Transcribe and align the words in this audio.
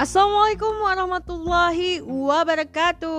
Assalamualaikum 0.00 0.80
warahmatullahi 0.80 2.00
wabarakatuh. 2.00 3.12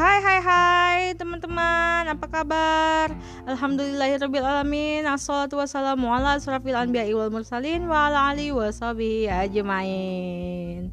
Hai 0.00 0.18
hai 0.24 0.40
hai 0.40 1.12
teman-teman. 1.12 2.08
Apa 2.08 2.24
kabar? 2.24 3.12
Alhamdulillahirrabbilalamin. 3.44 5.04
Assalatu 5.04 5.60
wassalamu 5.60 6.08
ala 6.08 6.40
surafil 6.40 6.72
anbiya 6.72 7.12
wal 7.12 7.28
mursalin 7.28 7.84
Wa 7.84 8.08
ala 8.08 8.32
alihi 8.32 8.56
wa 8.56 8.72
sahbihi 8.72 9.28
ajmain. 9.28 10.88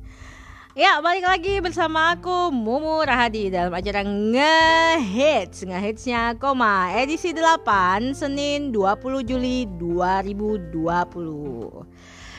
Ya 0.75 0.99
balik 0.99 1.23
lagi 1.23 1.63
bersama 1.63 2.11
aku 2.11 2.51
Mumu 2.51 2.99
Rahadi 2.99 3.47
Dalam 3.47 3.71
acara 3.71 4.03
Ngehits. 4.03 5.63
Ngehitsnya 5.63 6.35
Koma 6.35 6.91
Edisi 6.99 7.31
8 7.31 8.11
Senin 8.11 8.75
20 8.75 9.23
Juli 9.23 9.71
2020 9.79 11.87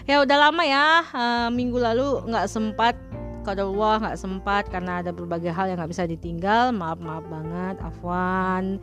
ya 0.05 0.21
udah 0.21 0.37
lama 0.49 0.63
ya 0.65 1.01
uh, 1.13 1.49
minggu 1.49 1.81
lalu 1.81 2.29
nggak 2.29 2.49
sempat 2.49 2.97
kalau 3.45 3.77
Allah 3.77 4.09
nggak 4.09 4.19
sempat 4.21 4.65
karena 4.73 5.05
ada 5.05 5.13
berbagai 5.13 5.53
hal 5.53 5.69
yang 5.69 5.77
nggak 5.81 5.93
bisa 5.93 6.09
ditinggal 6.09 6.73
maaf 6.73 6.97
maaf 7.01 7.25
banget 7.29 7.77
Afwan 7.81 8.81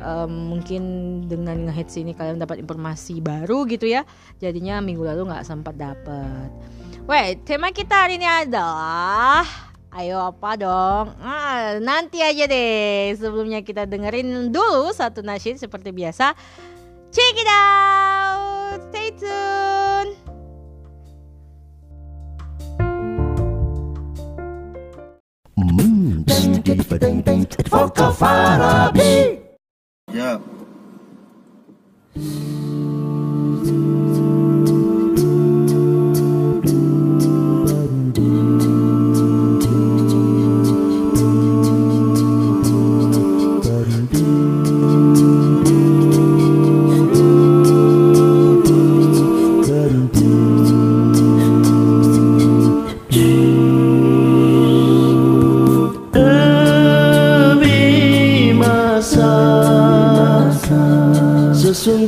um, 0.00 0.32
mungkin 0.56 0.82
dengan 1.28 1.68
ngehits 1.68 2.00
ini 2.00 2.16
kalian 2.16 2.40
dapat 2.40 2.64
informasi 2.64 3.20
baru 3.20 3.68
gitu 3.68 3.88
ya 3.88 4.04
jadinya 4.40 4.80
minggu 4.80 5.04
lalu 5.04 5.28
nggak 5.28 5.44
sempat 5.44 5.76
dapat 5.76 6.48
Wait, 7.08 7.40
tema 7.48 7.72
kita 7.72 8.04
hari 8.04 8.20
ini 8.20 8.28
adalah 8.28 9.68
Ayo 9.88 10.20
apa 10.20 10.60
dong? 10.60 11.16
Ah, 11.24 11.80
nanti 11.80 12.20
aja 12.20 12.44
deh. 12.44 13.16
Sebelumnya 13.16 13.64
kita 13.64 13.88
dengerin 13.88 14.52
dulu 14.52 14.92
satu 14.92 15.24
nasyid 15.24 15.56
seperti 15.56 15.88
biasa. 15.96 16.36
Check 17.08 17.34
it 17.40 17.48
out. 17.48 18.78
Stay 18.92 19.08
tuned. 19.16 19.77
فوق 27.71 28.09
فارابي 28.09 29.43
Yeah. 30.13 30.37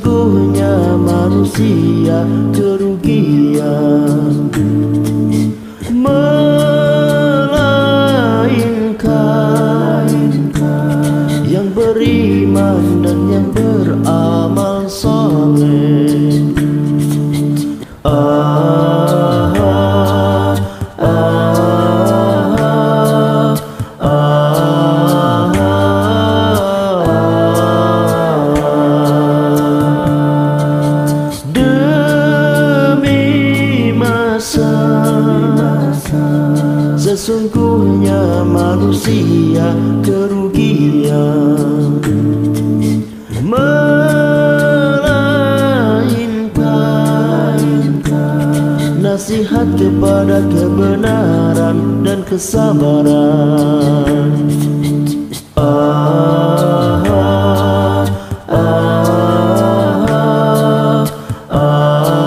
Sesungguhnya 0.00 0.96
manusia 0.96 2.24
kerugian 2.56 4.48
kesabaran 52.30 54.30
Ah, 55.58 57.02
ah, 58.46 58.86
ah. 61.50 62.22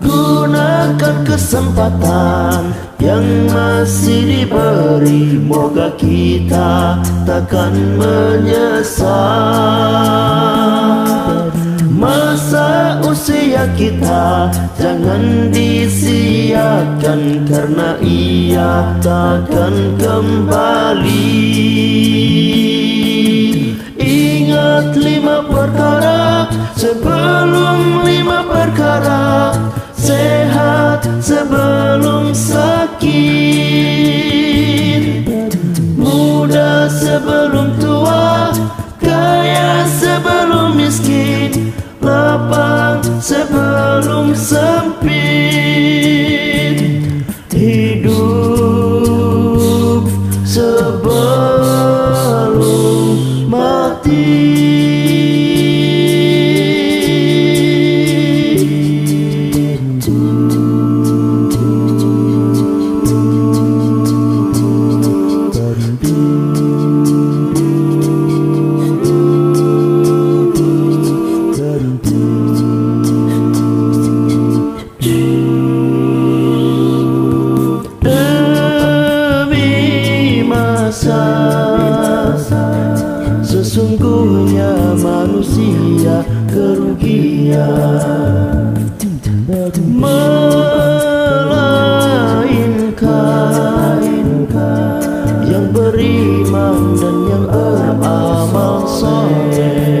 Gunakan 0.00 1.16
kesempatan 1.28 2.72
yang 2.96 3.28
masih 3.52 4.24
diberi 4.24 5.36
Moga 5.36 5.92
kita 6.00 6.96
takkan 7.28 7.76
menyesal 8.00 9.57
kita 13.78 14.50
jangan 14.74 15.54
disiakan 15.54 17.46
Karena 17.46 17.94
ia 18.02 18.98
takkan 18.98 19.94
kembali. 19.94 21.38
Ingat 24.02 24.98
lima 24.98 25.46
perkara 25.46 26.50
sebelum 26.74 28.02
lima 28.02 28.42
perkara 28.50 29.54
Sehat 29.94 31.06
sebelum 31.22 32.34
sakit. 32.34 33.06
Muda 35.94 36.90
sebelum 36.90 37.78
tua 37.78 37.87
sebelum 44.38 44.67
kerugian 87.48 88.76
Melainkan 89.88 90.42
Yang 95.48 95.66
beriman 95.72 96.76
dan 97.00 97.16
yang 97.28 97.44
beramal 97.48 98.84
soleh 98.86 99.96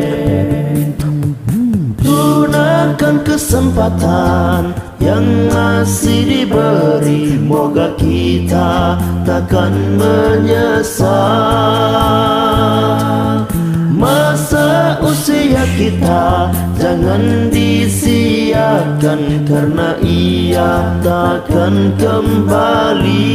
Gunakan 2.04 3.14
kesempatan 3.24 4.74
yang 4.98 5.24
masih 5.48 6.26
diberi. 6.26 7.38
Moga 7.38 7.94
kita 7.96 8.98
takkan 9.24 9.72
menyesal 9.96 11.08
kita 15.78 16.50
jangan 16.74 17.54
disiakan 17.54 19.46
Karena 19.46 19.94
ia 20.02 20.98
takkan 20.98 21.94
kembali. 21.94 23.30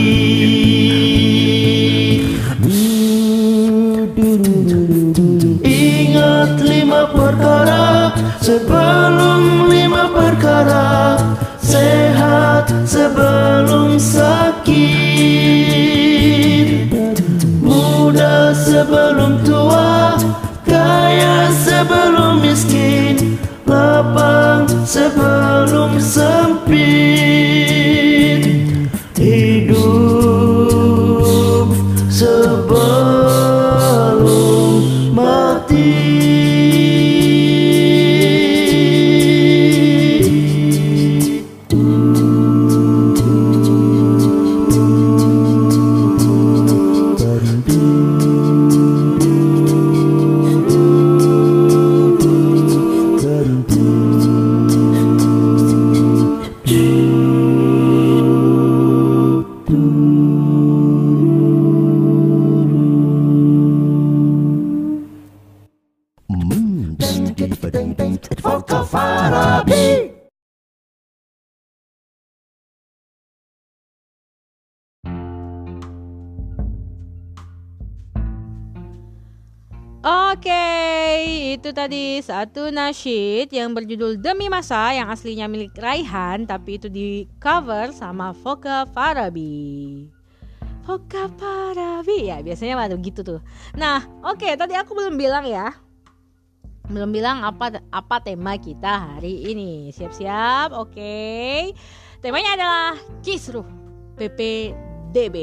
Ingat 5.63 6.59
lima 6.67 7.07
perkara 7.15 8.11
sebelum 8.43 9.71
lima 9.71 10.11
perkara 10.11 11.15
Sehat 11.63 12.67
sebelum 12.83 13.95
sakit. 13.95 14.83
Muda 17.63 18.51
sebelum 18.51 19.39
tua 19.47 19.52
suppose 24.93 25.32
Oke, 80.03 80.67
itu 81.55 81.71
tadi 81.71 82.19
satu 82.19 82.75
nasyid 82.75 83.47
yang 83.55 83.71
berjudul 83.71 84.19
Demi 84.19 84.51
Masa 84.51 84.91
yang 84.91 85.07
aslinya 85.07 85.47
milik 85.47 85.71
Raihan 85.79 86.43
tapi 86.43 86.75
itu 86.75 86.91
di 86.91 87.23
cover 87.39 87.95
sama 87.95 88.35
Foka 88.35 88.83
Farabi. 88.91 90.11
Foka 90.83 91.31
Farabi 91.39 92.27
ya 92.27 92.43
biasanya 92.43 92.75
waktu 92.75 92.99
gitu 92.99 93.23
tuh. 93.23 93.39
Nah, 93.79 94.03
oke 94.27 94.51
tadi 94.59 94.75
aku 94.75 94.91
belum 94.91 95.15
bilang 95.15 95.47
ya. 95.47 95.71
Belum 96.91 97.15
bilang 97.15 97.47
apa 97.47 97.79
apa 97.95 98.19
tema 98.19 98.59
kita 98.59 99.15
hari 99.15 99.55
ini. 99.55 99.87
Siap-siap, 99.95 100.75
oke. 100.75 101.15
Temanya 102.19 102.59
adalah 102.59 102.91
Kisruh 103.23 103.63
PPDB 104.19 105.37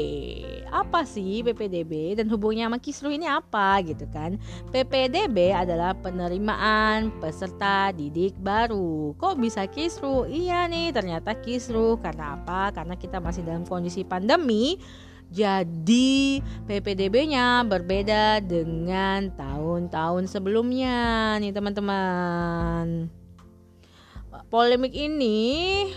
apa 0.71 1.03
sih 1.03 1.43
PPDB 1.43 2.15
dan 2.15 2.31
hubungnya 2.31 2.71
sama 2.71 2.79
Kisru 2.79 3.11
ini 3.11 3.27
apa 3.27 3.81
gitu 3.83 4.07
kan? 4.07 4.39
PPDB 4.71 5.51
adalah 5.51 5.91
penerimaan 5.99 7.11
peserta 7.19 7.91
didik 7.91 8.39
baru. 8.39 9.11
Kok 9.19 9.35
bisa 9.37 9.67
Kisru 9.67 10.25
iya 10.29 10.65
nih 10.71 10.95
ternyata 10.95 11.35
Kisru 11.41 11.99
karena 11.99 12.39
apa? 12.39 12.71
Karena 12.71 12.95
kita 12.95 13.19
masih 13.19 13.43
dalam 13.43 13.67
kondisi 13.67 14.07
pandemi 14.07 14.79
jadi 15.31 16.43
PPDB-nya 16.67 17.63
berbeda 17.63 18.43
dengan 18.43 19.31
tahun-tahun 19.31 20.27
sebelumnya 20.27 21.39
nih 21.39 21.55
teman-teman. 21.55 23.07
Polemik 24.51 24.91
ini 24.91 25.87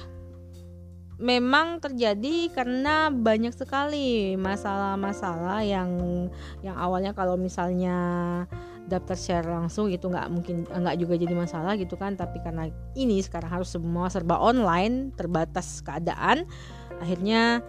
memang 1.19 1.83
terjadi 1.83 2.51
karena 2.55 3.11
banyak 3.11 3.51
sekali 3.55 4.39
masalah-masalah 4.39 5.67
yang 5.67 5.91
yang 6.63 6.79
awalnya 6.79 7.11
kalau 7.15 7.35
misalnya 7.35 7.99
daftar 8.87 9.17
share 9.17 9.49
langsung 9.49 9.89
itu 9.89 10.07
nggak 10.07 10.29
mungkin 10.29 10.67
nggak 10.69 10.99
juga 11.01 11.15
jadi 11.17 11.35
masalah 11.35 11.75
gitu 11.81 11.97
kan 11.97 12.15
tapi 12.15 12.43
karena 12.43 12.69
ini 12.99 13.23
sekarang 13.23 13.51
harus 13.51 13.73
semua 13.73 14.13
serba 14.13 14.37
online 14.37 15.15
terbatas 15.17 15.81
keadaan 15.81 16.45
akhirnya 17.01 17.65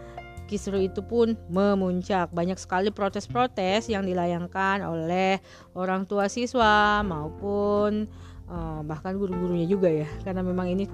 kisru 0.45 0.77
itu 0.81 1.01
pun 1.01 1.33
memuncak. 1.49 2.29
Banyak 2.31 2.57
sekali 2.61 2.89
protes-protes 2.93 3.89
yang 3.89 4.05
dilayangkan 4.05 4.85
oleh 4.85 5.41
orang 5.73 6.05
tua 6.05 6.29
siswa 6.29 7.01
maupun 7.01 8.05
uh, 8.49 8.81
bahkan 8.85 9.17
guru-gurunya 9.17 9.65
juga 9.65 9.89
ya. 9.89 10.07
Karena 10.21 10.45
memang 10.45 10.69
ini 10.69 10.85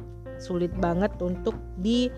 sulit 0.41 0.73
banget 0.73 1.13
untuk 1.21 1.53
di 1.77 2.09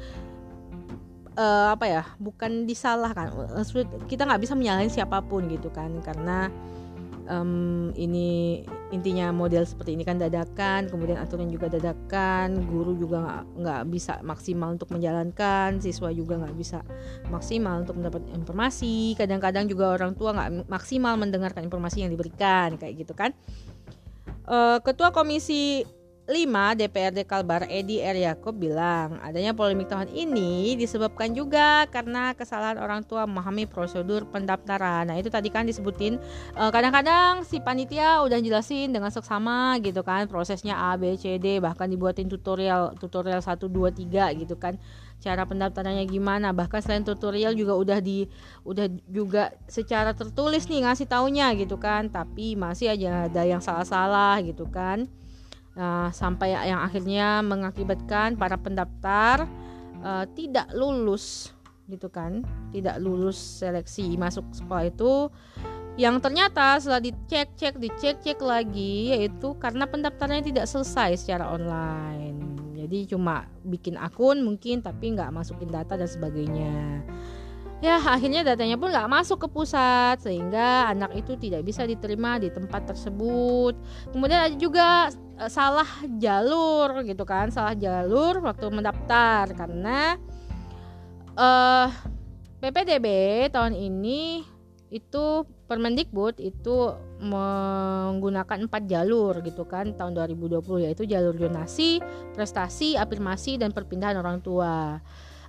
uh, 1.35 1.73
apa 1.73 1.85
ya 1.89 2.03
bukan 2.21 2.69
disalahkan. 2.69 3.33
Sulit 3.65 3.89
kita 4.05 4.23
nggak 4.29 4.41
bisa 4.41 4.53
menyalahin 4.53 4.93
siapa 4.93 5.19
pun 5.25 5.49
gitu 5.49 5.73
kan. 5.73 5.91
Karena 6.05 6.47
um, 7.27 7.89
ini 7.95 8.61
intinya 8.91 9.33
model 9.33 9.63
seperti 9.65 9.95
ini 9.95 10.03
kan 10.05 10.21
dadakan 10.21 10.87
kemudian 10.91 11.17
aturan 11.19 11.49
juga 11.49 11.71
dadakan 11.71 12.67
guru 12.67 12.93
juga 12.95 13.43
nggak 13.57 13.81
bisa 13.89 14.19
maksimal 14.21 14.75
untuk 14.75 14.91
menjalankan 14.93 15.81
siswa 15.81 16.11
juga 16.11 16.39
nggak 16.43 16.55
bisa 16.55 16.79
maksimal 17.31 17.83
untuk 17.83 17.99
mendapat 17.99 18.21
informasi. 18.33 19.15
Kadang-kadang 19.17 19.65
juga 19.67 19.95
orang 19.95 20.13
tua 20.13 20.35
nggak 20.35 20.69
maksimal 20.69 21.15
mendengarkan 21.17 21.65
informasi 21.67 22.05
yang 22.05 22.11
diberikan 22.11 22.75
kayak 22.77 23.05
gitu 23.05 23.13
kan. 23.15 23.31
Uh, 24.43 24.83
ketua 24.83 25.15
komisi 25.15 25.87
5 26.23 26.79
DPRD 26.79 27.27
Kalbar 27.27 27.67
Edi 27.67 27.99
R. 27.99 28.15
Bilang 28.55 29.19
adanya 29.19 29.51
polemik 29.51 29.91
tahun 29.91 30.07
ini 30.07 30.79
disebabkan 30.79 31.35
juga 31.35 31.83
karena 31.91 32.31
kesalahan 32.31 32.79
orang 32.79 33.03
tua 33.03 33.27
memahami 33.27 33.67
prosedur 33.67 34.23
pendaftaran. 34.31 35.11
Nah 35.11 35.19
itu 35.19 35.27
tadi 35.27 35.51
kan 35.51 35.67
disebutin 35.67 36.15
eh, 36.55 36.71
kadang-kadang 36.71 37.43
si 37.43 37.59
panitia 37.59 38.23
udah 38.23 38.39
jelasin 38.39 38.95
dengan 38.95 39.11
seksama 39.11 39.75
gitu 39.83 39.99
kan 39.99 40.31
prosesnya 40.31 40.79
A 40.79 40.95
B 40.95 41.19
C 41.19 41.35
D 41.43 41.59
bahkan 41.59 41.91
dibuatin 41.91 42.31
tutorial 42.31 42.95
tutorial 42.95 43.43
1 43.43 43.59
2 43.59 43.91
3 43.91 44.39
gitu 44.39 44.55
kan 44.55 44.79
cara 45.19 45.43
pendaftarannya 45.43 46.07
gimana 46.07 46.55
bahkan 46.55 46.79
selain 46.79 47.03
tutorial 47.03 47.51
juga 47.51 47.75
udah 47.75 47.99
di 47.99 48.31
udah 48.63 48.87
juga 49.11 49.51
secara 49.67 50.15
tertulis 50.15 50.67
nih 50.71 50.87
ngasih 50.87 51.07
taunya 51.07 51.51
gitu 51.55 51.75
kan 51.79 52.07
tapi 52.07 52.55
masih 52.55 52.95
aja 52.95 53.27
ada 53.27 53.43
yang 53.43 53.59
salah-salah 53.63 54.39
gitu 54.43 54.67
kan 54.71 55.07
uh, 55.77 56.09
sampai 56.13 56.55
yang 56.55 56.81
akhirnya 56.81 57.41
mengakibatkan 57.45 58.37
para 58.37 58.57
pendaftar 58.57 59.45
uh, 60.01 60.25
tidak 60.33 60.69
lulus 60.73 61.53
gitu 61.91 62.07
kan? 62.09 62.41
Tidak 62.71 62.97
lulus 63.03 63.37
seleksi 63.61 64.15
masuk 64.15 64.45
sekolah 64.55 64.85
itu. 64.87 65.29
Yang 65.93 66.25
ternyata 66.25 66.81
setelah 66.81 67.01
dicek 67.05 67.53
cek 67.53 67.77
dicek 67.77 68.15
cek 68.25 68.39
lagi 68.41 69.13
yaitu 69.13 69.53
karena 69.61 69.85
pendaftarannya 69.85 70.49
tidak 70.49 70.65
selesai 70.65 71.21
secara 71.21 71.53
online. 71.53 72.41
Jadi 72.73 73.13
cuma 73.13 73.45
bikin 73.63 73.95
akun 73.95 74.41
mungkin 74.41 74.81
tapi 74.81 75.13
nggak 75.13 75.31
masukin 75.31 75.69
data 75.71 75.95
dan 75.95 76.09
sebagainya 76.09 77.05
Ya 77.83 77.99
akhirnya 77.99 78.47
datanya 78.47 78.79
pun 78.79 78.95
nggak 78.95 79.11
masuk 79.11 79.43
ke 79.43 79.47
pusat 79.51 80.15
sehingga 80.23 80.87
anak 80.87 81.19
itu 81.19 81.35
tidak 81.35 81.67
bisa 81.67 81.83
diterima 81.83 82.39
di 82.39 82.47
tempat 82.47 82.87
tersebut. 82.87 83.75
Kemudian 84.15 84.39
ada 84.47 84.55
juga 84.55 85.11
uh, 85.35 85.51
salah 85.51 85.87
jalur 86.15 87.03
gitu 87.03 87.27
kan, 87.27 87.51
salah 87.51 87.75
jalur 87.75 88.39
waktu 88.39 88.71
mendaftar 88.71 89.51
karena 89.51 90.15
eh, 91.35 91.87
PPDB 92.63 93.07
tahun 93.51 93.75
ini 93.75 94.47
itu 94.87 95.43
Permendikbud 95.67 96.39
itu 96.39 96.93
menggunakan 97.19 98.69
empat 98.69 98.83
jalur 98.85 99.41
gitu 99.43 99.65
kan 99.67 99.91
tahun 99.97 100.15
2020 100.15 100.85
yaitu 100.85 101.03
jalur 101.03 101.33
donasi, 101.35 101.97
prestasi, 102.31 102.95
afirmasi 102.95 103.57
dan 103.57 103.73
perpindahan 103.75 104.21
orang 104.21 104.39
tua 104.39 105.01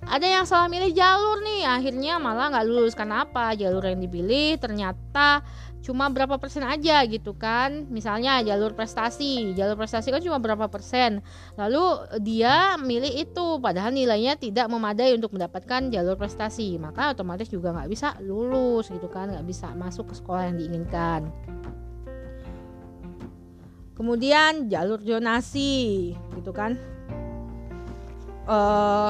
ada 0.05 0.27
yang 0.29 0.45
salah 0.45 0.69
milih 0.69 0.93
jalur 0.93 1.41
nih 1.41 1.65
akhirnya 1.65 2.21
malah 2.21 2.53
nggak 2.53 2.65
lulus. 2.69 2.93
Karena 2.93 3.25
apa 3.25 3.57
jalur 3.57 3.81
yang 3.81 3.97
dipilih 3.97 4.61
ternyata 4.61 5.41
cuma 5.85 6.09
berapa 6.09 6.37
persen 6.37 6.61
aja 6.65 7.01
gitu 7.09 7.33
kan. 7.33 7.89
Misalnya 7.89 8.41
jalur 8.45 8.77
prestasi 8.77 9.53
jalur 9.57 9.77
prestasi 9.77 10.13
kan 10.13 10.21
cuma 10.21 10.37
berapa 10.37 10.69
persen. 10.69 11.25
Lalu 11.57 12.05
dia 12.21 12.77
milih 12.77 13.11
itu 13.25 13.57
padahal 13.57 13.93
nilainya 13.93 14.37
tidak 14.37 14.69
memadai 14.69 15.17
untuk 15.17 15.33
mendapatkan 15.33 15.89
jalur 15.89 16.13
prestasi. 16.17 16.77
Maka 16.77 17.17
otomatis 17.17 17.49
juga 17.49 17.73
nggak 17.73 17.89
bisa 17.89 18.13
lulus 18.21 18.93
gitu 18.93 19.09
kan 19.09 19.33
nggak 19.33 19.45
bisa 19.45 19.73
masuk 19.73 20.13
ke 20.13 20.15
sekolah 20.21 20.53
yang 20.53 20.57
diinginkan. 20.61 21.33
Kemudian 23.95 24.67
jalur 24.67 24.99
zonasi 25.01 26.13
gitu 26.35 26.51
kan. 26.51 26.75
Uh, 28.45 29.09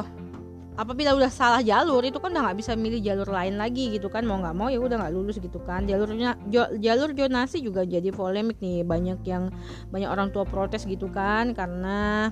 apabila 0.75 1.15
udah 1.15 1.31
salah 1.31 1.63
jalur 1.63 2.03
itu 2.03 2.19
kan 2.19 2.31
udah 2.31 2.51
nggak 2.51 2.59
bisa 2.59 2.75
milih 2.75 2.99
jalur 2.99 3.27
lain 3.31 3.55
lagi 3.55 3.95
gitu 3.95 4.11
kan. 4.11 4.27
Mau 4.27 4.39
nggak 4.39 4.55
mau 4.55 4.67
ya 4.67 4.79
udah 4.79 4.99
nggak 5.01 5.13
lulus 5.15 5.39
gitu 5.39 5.59
kan. 5.63 5.87
Jalurnya 5.87 6.35
jalur 6.79 7.15
jonasi 7.15 7.63
juga 7.63 7.87
jadi 7.87 8.11
polemik 8.11 8.59
nih. 8.59 8.83
Banyak 8.83 9.19
yang 9.23 9.49
banyak 9.89 10.09
orang 10.11 10.29
tua 10.35 10.43
protes 10.43 10.83
gitu 10.83 11.07
kan 11.09 11.55
karena 11.55 12.29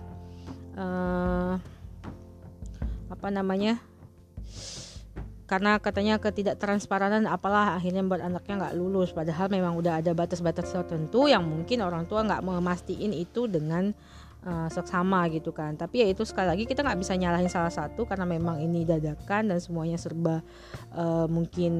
uh, 0.76 1.56
apa 3.10 3.28
namanya 3.32 3.80
karena 5.44 5.78
katanya 5.78 6.18
ketidaktransparanan 6.18 7.30
apalah 7.30 7.78
akhirnya 7.78 8.02
buat 8.02 8.24
anaknya 8.24 8.68
nggak 8.68 8.76
lulus. 8.80 9.14
Padahal 9.14 9.52
memang 9.54 9.78
udah 9.78 10.02
ada 10.02 10.12
batas-batas 10.16 10.72
tertentu 10.72 11.30
yang 11.30 11.46
mungkin 11.46 11.84
orang 11.86 12.10
tua 12.10 12.26
nggak 12.26 12.42
memastiin 12.42 13.14
itu 13.14 13.46
dengan 13.46 13.94
uh, 14.46 14.70
seksama 14.72 15.28
gitu 15.32 15.52
kan. 15.56 15.76
Tapi 15.76 16.00
ya 16.04 16.08
itu 16.12 16.26
sekali 16.28 16.48
lagi 16.52 16.66
kita 16.68 16.84
nggak 16.84 17.00
bisa 17.00 17.16
nyalahin 17.16 17.50
salah 17.52 17.72
satu 17.72 18.06
karena 18.08 18.26
memang 18.28 18.60
ini 18.64 18.86
dadakan 18.88 19.48
dan 19.52 19.60
semuanya 19.60 19.98
serba 20.00 20.42
uh, 20.96 21.28
mungkin 21.28 21.74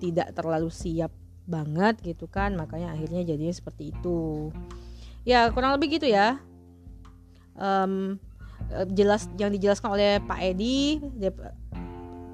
tidak 0.00 0.34
terlalu 0.36 0.70
siap 0.72 1.10
banget 1.46 2.02
gitu 2.02 2.26
kan. 2.28 2.56
Makanya 2.56 2.92
akhirnya 2.92 3.24
jadinya 3.24 3.52
seperti 3.54 3.88
itu. 3.94 4.50
Ya 5.26 5.50
kurang 5.52 5.72
lebih 5.78 5.90
gitu 6.00 6.06
ya. 6.08 6.38
Um, 7.56 8.18
jelas 8.92 9.28
yang 9.40 9.52
dijelaskan 9.54 9.90
oleh 9.94 10.18
Pak 10.20 10.40
Edi 10.42 11.00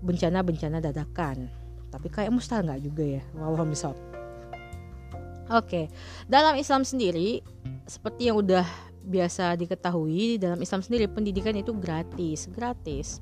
bencana-bencana 0.04 0.78
dadakan. 0.78 1.50
Tapi 1.88 2.08
kayak 2.08 2.32
mustahil 2.32 2.68
nggak 2.68 2.82
juga 2.84 3.04
ya 3.20 3.22
walau 3.36 3.66
misal 3.66 3.92
Oke, 5.52 5.92
dalam 6.30 6.56
Islam 6.56 6.80
sendiri 6.80 7.44
seperti 7.84 8.30
yang 8.30 8.40
udah 8.40 8.64
biasa 9.04 9.58
diketahui 9.58 10.38
dalam 10.38 10.56
Islam 10.62 10.80
sendiri 10.80 11.10
pendidikan 11.10 11.52
itu 11.52 11.74
gratis, 11.76 12.48
gratis. 12.48 13.20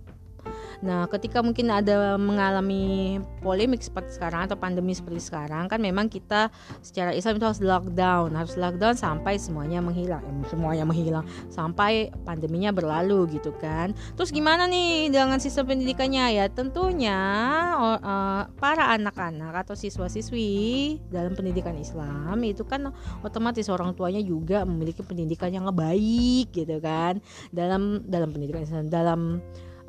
Nah, 0.80 1.04
ketika 1.12 1.44
mungkin 1.44 1.68
ada 1.68 2.16
mengalami 2.16 3.18
polemik 3.44 3.84
seperti 3.84 4.16
sekarang 4.16 4.48
atau 4.48 4.56
pandemi 4.56 4.96
seperti 4.96 5.20
sekarang 5.20 5.68
kan 5.68 5.76
memang 5.76 6.08
kita 6.08 6.48
secara 6.80 7.12
Islam 7.12 7.36
itu 7.36 7.46
harus 7.46 7.60
lockdown, 7.60 8.32
harus 8.32 8.56
lockdown 8.56 8.96
sampai 8.96 9.36
semuanya 9.36 9.84
menghilang, 9.84 10.24
eh, 10.24 10.48
semuanya 10.48 10.84
menghilang 10.88 11.24
sampai 11.52 12.08
pandeminya 12.24 12.72
berlalu 12.72 13.36
gitu 13.36 13.52
kan. 13.60 13.92
Terus 14.16 14.32
gimana 14.32 14.64
nih 14.64 15.12
dengan 15.12 15.36
sistem 15.36 15.68
pendidikannya 15.68 16.40
ya? 16.40 16.46
Tentunya 16.48 17.18
uh, 17.76 18.48
para 18.56 18.96
anak-anak 18.96 19.68
atau 19.68 19.76
siswa-siswi 19.76 20.96
dalam 21.12 21.36
pendidikan 21.36 21.76
Islam 21.76 22.40
itu 22.40 22.64
kan 22.64 22.88
otomatis 23.20 23.68
orang 23.68 23.92
tuanya 23.92 24.24
juga 24.24 24.64
memiliki 24.64 25.04
pendidikan 25.04 25.52
yang 25.52 25.68
baik 25.68 26.56
gitu 26.56 26.80
kan. 26.80 27.20
Dalam 27.52 28.04
dalam 28.08 28.32
pendidikan 28.32 28.64
Islam 28.64 28.88
dalam 28.88 29.20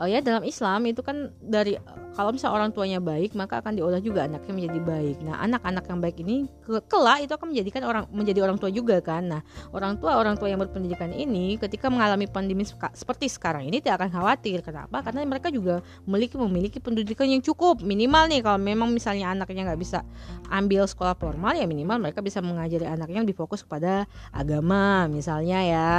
oh 0.01 0.09
ya 0.09 0.17
dalam 0.17 0.41
Islam 0.41 0.89
itu 0.89 1.05
kan 1.05 1.29
dari 1.37 1.77
kalau 2.11 2.33
misalnya 2.33 2.57
orang 2.57 2.69
tuanya 2.73 2.99
baik 2.99 3.37
maka 3.37 3.61
akan 3.61 3.77
diolah 3.77 4.01
juga 4.01 4.25
anaknya 4.27 4.51
menjadi 4.51 4.79
baik. 4.83 5.17
Nah 5.23 5.39
anak-anak 5.45 5.85
yang 5.87 5.99
baik 6.01 6.17
ini 6.25 6.49
ke 6.65 6.81
kelak 6.89 7.23
itu 7.23 7.31
akan 7.37 7.53
menjadikan 7.53 7.81
orang 7.85 8.03
menjadi 8.09 8.39
orang 8.43 8.57
tua 8.57 8.73
juga 8.73 8.97
kan. 8.99 9.29
Nah 9.29 9.41
orang 9.71 10.01
tua 10.01 10.17
orang 10.17 10.35
tua 10.35 10.49
yang 10.49 10.59
berpendidikan 10.59 11.13
ini 11.13 11.55
ketika 11.61 11.87
mengalami 11.87 12.25
pandemi 12.25 12.65
seperti 12.67 13.29
sekarang 13.29 13.69
ini 13.69 13.79
tidak 13.79 14.01
akan 14.03 14.09
khawatir. 14.11 14.59
Kenapa? 14.65 15.05
Karena 15.05 15.23
mereka 15.23 15.53
juga 15.53 15.85
memiliki 16.03 16.35
memiliki 16.35 16.77
pendidikan 16.81 17.29
yang 17.29 17.39
cukup 17.39 17.79
minimal 17.85 18.27
nih 18.27 18.41
kalau 18.41 18.59
memang 18.59 18.89
misalnya 18.91 19.31
anaknya 19.31 19.71
nggak 19.71 19.79
bisa 19.79 20.03
ambil 20.51 20.83
sekolah 20.89 21.15
formal 21.15 21.53
ya 21.55 21.63
minimal 21.69 22.01
mereka 22.01 22.19
bisa 22.19 22.43
mengajari 22.43 22.89
anaknya 22.89 23.23
yang 23.23 23.29
difokus 23.29 23.63
kepada 23.63 24.09
agama 24.35 25.05
misalnya 25.07 25.59
ya 25.63 25.93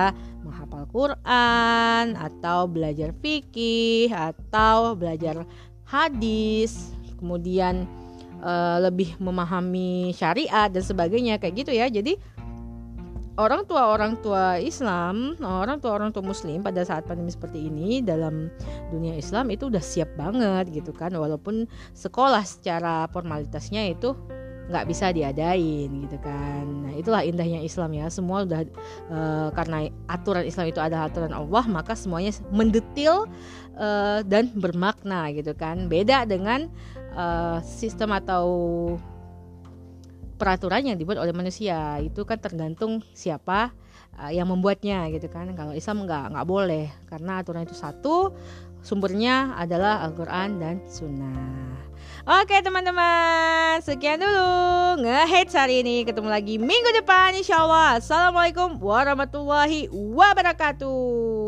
menghafal 0.45 0.85
Quran 0.91 2.19
atau 2.19 2.69
belajar 2.69 3.15
fikih 3.17 3.92
atau 4.13 4.97
belajar 4.97 5.45
hadis, 5.85 6.93
kemudian 7.21 7.85
uh, 8.41 8.81
lebih 8.81 9.15
memahami 9.21 10.13
syariat 10.17 10.73
dan 10.73 10.81
sebagainya 10.81 11.37
kayak 11.37 11.65
gitu 11.67 11.73
ya. 11.77 11.87
Jadi 11.93 12.17
orang 13.41 13.65
tua 13.65 13.89
orang 13.89 14.21
tua 14.21 14.61
Islam, 14.61 15.41
orang 15.41 15.81
tua 15.81 15.97
orang 15.97 16.13
tua 16.13 16.21
Muslim 16.21 16.61
pada 16.61 16.85
saat 16.85 17.09
pandemi 17.09 17.33
seperti 17.33 17.65
ini 17.65 18.05
dalam 18.05 18.53
dunia 18.93 19.17
Islam 19.17 19.49
itu 19.49 19.73
udah 19.73 19.81
siap 19.81 20.13
banget 20.21 20.69
gitu 20.69 20.93
kan, 20.93 21.13
walaupun 21.17 21.65
sekolah 21.97 22.45
secara 22.45 23.09
formalitasnya 23.09 23.89
itu 23.89 24.13
nggak 24.73 24.89
bisa 24.89 25.13
diadain 25.13 25.93
gitu 26.09 26.17
kan. 26.25 26.65
Nah 26.65 26.93
itulah 26.97 27.21
indahnya 27.21 27.61
Islam 27.61 27.93
ya. 27.93 28.09
Semua 28.09 28.49
udah 28.49 28.65
uh, 29.13 29.49
karena 29.53 29.93
aturan 30.09 30.49
Islam 30.49 30.73
itu 30.73 30.81
adalah 30.81 31.13
aturan 31.13 31.37
Allah 31.37 31.65
maka 31.69 31.93
semuanya 31.93 32.33
mendetil 32.49 33.29
uh, 33.77 34.25
dan 34.25 34.49
bermakna 34.57 35.29
gitu 35.37 35.53
kan. 35.53 35.87
Beda 35.93 36.25
dengan 36.25 36.73
uh, 37.13 37.61
sistem 37.61 38.17
atau 38.17 38.47
peraturan 40.41 40.89
yang 40.89 40.97
dibuat 40.97 41.21
oleh 41.21 41.37
manusia. 41.37 42.01
Itu 42.01 42.25
kan 42.25 42.41
tergantung 42.41 43.05
siapa 43.13 43.71
uh, 44.17 44.33
yang 44.33 44.49
membuatnya 44.49 45.07
gitu 45.13 45.29
kan. 45.29 45.53
Kalau 45.53 45.77
Islam 45.77 46.09
nggak 46.09 46.33
nggak 46.33 46.49
boleh. 46.49 46.89
Karena 47.07 47.45
aturan 47.45 47.69
itu 47.69 47.77
satu 47.77 48.33
sumbernya 48.83 49.57
adalah 49.57 50.03
Al-Quran 50.05 50.61
dan 50.61 50.77
Sunnah 50.91 51.73
Oke 52.23 52.55
teman-teman, 52.63 53.83
sekian 53.83 54.23
dulu 54.23 55.03
ngehits 55.03 55.59
hari 55.59 55.83
ini. 55.83 56.07
Ketemu 56.07 56.31
lagi 56.31 56.55
minggu 56.55 57.03
depan 57.03 57.35
insya 57.35 57.67
Allah. 57.67 57.99
Assalamualaikum 57.99 58.79
warahmatullahi 58.79 59.91
wabarakatuh. 59.91 61.42